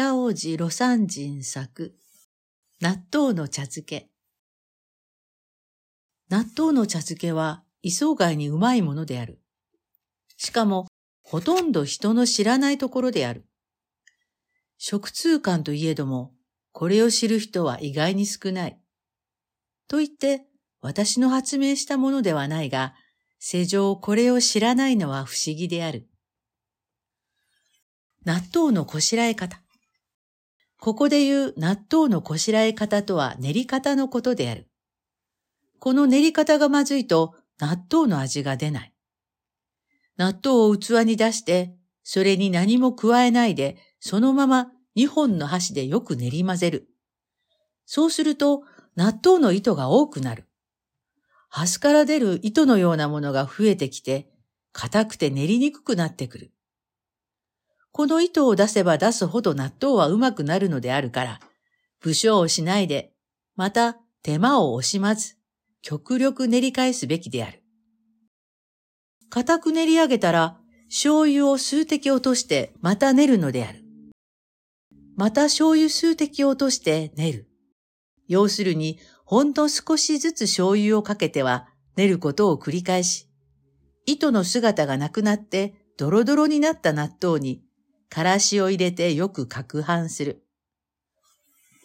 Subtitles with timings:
[0.00, 1.94] 北王子魯山人作、
[2.80, 4.08] 納豆の茶漬け。
[6.30, 9.42] 納豆の茶漬けは異想外にうまいものである。
[10.38, 10.86] しかも、
[11.22, 13.44] ほとんど人の知らないところである。
[14.78, 16.32] 食通感といえども、
[16.72, 18.80] これを知る人は意外に少ない。
[19.86, 20.46] と言って、
[20.80, 22.94] 私の発明したものではないが、
[23.38, 26.08] 世上これを知らないのは不思議である。
[28.24, 29.60] 納豆のこしらえ方。
[30.80, 34.66] ここで言う納豆のこしらえ方とは練り方のことである。
[35.78, 38.94] この練り方がまずいと納豆の味が出ない。
[40.16, 46.88] 納豆を器に出して、それに何も加えないで、そのまま2本の箸でよく練り混ぜる。
[47.84, 48.62] そうすると、
[48.96, 50.46] 納豆の糸が多くなる。
[51.50, 54.30] 端から出る糸のようなものが増えてきて、
[54.72, 56.52] 硬くて練りにくくなってくる。
[57.92, 61.40] この糸を出せば出すほど納豆はうまくなるのであるから、
[62.00, 63.12] 武将をしないで、
[63.56, 65.36] また手間を惜しまず、
[65.82, 67.62] 極力練り返すべきである。
[69.28, 73.84] 固く練り上げたら、醤油を数滴落としてまた練るのである。
[75.16, 77.48] また醤油数滴落として練る。
[78.26, 83.28] 要するに、ほんの少しずつ醤油をかけては練ることを繰り返し、
[84.06, 87.62] 糸の姿がなくなってドロドロになった納豆に
[88.10, 90.44] からしを入れてよく攪拌する。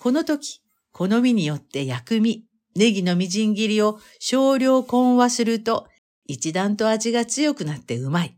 [0.00, 5.86] この時、好みによって薬味、ネギのみじん切りを少量混和すると、
[6.26, 8.36] 一段と味が強くなってうまい。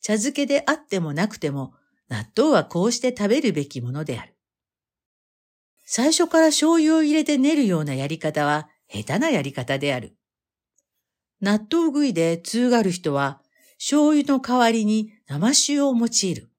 [0.00, 1.74] 茶漬けであってもなくても、
[2.08, 4.36] 納豆はこうして食べるべきものである。
[5.84, 10.16] 最初から醤油を入れて練るようなやり方は下手なやり方である。
[11.40, 13.40] 納豆食いで通がる人は、
[13.78, 16.50] 醤油の代わりに生塩を用いる。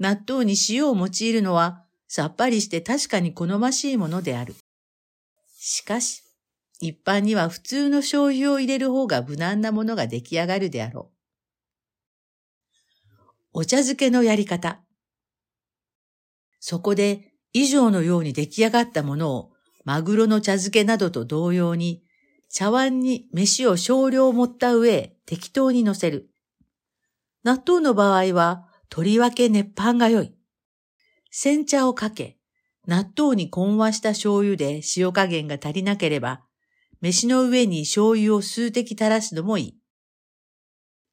[0.00, 4.56] 納豆に塩を用いるのはさっぱりして確かに好ましいものである。
[5.56, 6.24] しかし、
[6.80, 11.20] 一般には普通の醤油を入れる方が無難なものが出来上がるであろう。
[13.52, 14.80] お茶漬けのやり方。
[16.60, 19.52] そこで以上のように出来上がったものを
[19.84, 22.02] マグロの茶漬けなどと同様に
[22.48, 26.30] 茶碗に飯を少量盛った上適当に乗せる。
[27.44, 30.34] 納豆の場合はとりわけ熱飯が良い。
[31.30, 32.38] 煎茶をかけ、
[32.86, 36.42] 納豆に混和した醤油で塩加減が足りなければ、
[37.00, 39.78] 飯の上に醤油を数滴垂らすのもいい。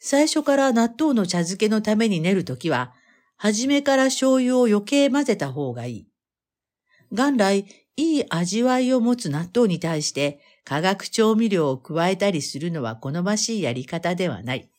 [0.00, 2.94] 最初から納豆の茶漬けのために練るときは、
[3.36, 6.08] 初めから醤油を余計混ぜた方がいい。
[7.10, 14.70] 元来、いい味わいを持つ納豆に対して化学調味料を加えたりするのは好ましいやり方ではない。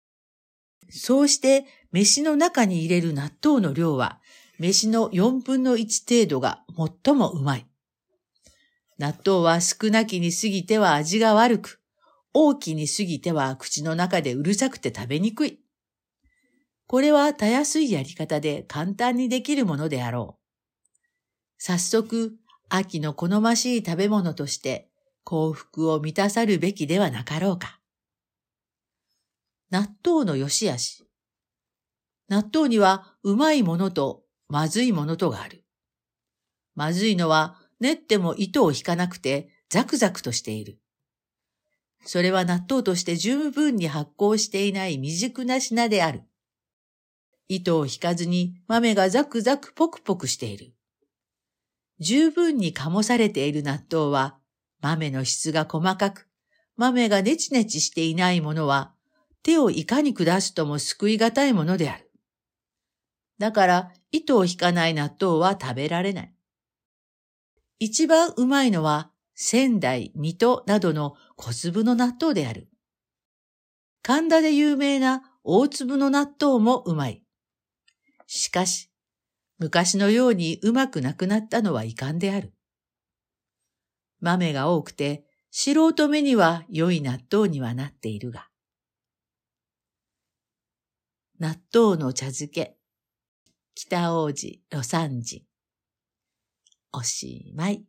[0.89, 4.19] そうして飯の中に入れる納豆の量は、
[4.59, 6.63] 飯の4分の1程度が
[7.03, 7.65] 最もうまい。
[8.97, 11.81] 納豆は少なきに過ぎては味が悪く、
[12.33, 15.59] 大きに過ぎては口の中でうるさくて食べにくい。
[16.85, 20.39] これはたやすいやり方で簡単にできるものであろう。
[21.57, 22.35] 早速、
[22.67, 24.89] 秋の好ましい食べ物として
[25.23, 27.78] 幸福を満たさるべきではなかろうか。
[29.71, 31.05] 納豆の良し悪し。
[32.27, 35.63] 納豆にはうまいものとまずいものとがある。
[36.75, 40.79] まずいのは練っても糸を引かなくてザクザクとしている。
[42.05, 46.23] それは納豆として十分に発酵していない未熟な品である。
[47.47, 50.73] 糸を引かずに豆がザクザクポクポクしている。
[51.99, 54.37] 十分に醸されている納豆は
[54.81, 56.27] 豆の質が細かく、
[56.77, 58.93] 豆がネチネチしていないものは
[59.43, 62.11] 手をいかに下すとも救いがたいものである。
[63.37, 66.33] だから、糸を引かない納豆は食べられない。
[67.79, 72.67] 一番うまいのは、仙台、水戸などの小粒の納豆である。
[74.01, 77.23] 神田で有名な大粒の納豆もうまい。
[78.27, 78.91] しかし、
[79.57, 82.53] 昔のようにうまくなくなったのはいかんである。
[84.19, 88.48] 豆が多くて、素人目には良い納豆にはなっているが。
[91.39, 92.75] 納豆の茶漬け。
[93.73, 95.45] 北王子、魯山人。
[96.91, 97.85] おしまい。